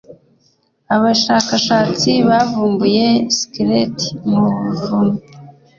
[0.95, 3.07] Abashakashatsi bavumbuye
[3.37, 5.17] skeleti mu buvumo.